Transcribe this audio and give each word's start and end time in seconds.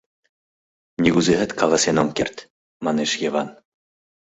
—Нигузеат 1.01 1.51
каласен 1.59 1.97
ом 2.03 2.09
керт,— 2.17 2.37
манеш 2.85 3.11
Йыван. 3.21 3.49